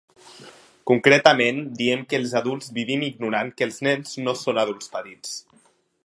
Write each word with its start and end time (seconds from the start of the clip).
Concretament, 0.91 1.59
diem 1.81 2.01
que 2.13 2.17
els 2.21 2.33
adults 2.39 2.71
vivim 2.77 3.03
ignorant 3.09 3.51
que 3.59 3.67
els 3.69 3.77
nens 3.89 4.15
no 4.29 4.35
són 4.45 4.63
adults 4.63 4.89
petits. 4.95 5.37